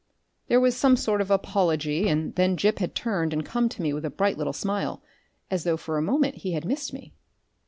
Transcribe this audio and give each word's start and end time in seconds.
There 0.47 0.59
was 0.59 0.75
some 0.75 0.95
sort 0.97 1.21
of 1.21 1.29
apology, 1.29 2.07
and 2.07 2.33
then 2.33 2.55
Gip 2.55 2.79
had 2.79 2.95
turned 2.95 3.33
and 3.33 3.45
come 3.45 3.69
to 3.69 3.83
me 3.83 3.93
with 3.93 4.03
a 4.03 4.09
bright 4.09 4.35
little 4.35 4.51
smile, 4.51 5.03
as 5.51 5.63
though 5.63 5.77
for 5.77 5.99
a 5.99 6.01
moment 6.01 6.37
he 6.37 6.53
had 6.53 6.65
missed 6.65 6.91
me. 6.91 7.13